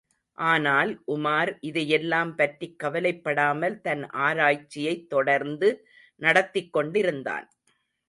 ஆனால், 0.37 0.91
உமார் 1.07 1.57
இதையெல்லாம் 1.61 2.35
பற்றிக் 2.35 2.79
கவலைப்படாமல் 2.79 3.81
தன் 3.81 4.03
ஆராய்ச்சியைத் 4.21 5.07
தொடர்ந்து 5.09 5.69
நடத்திக் 6.21 6.73
கொண்டிருந்தான். 6.73 7.47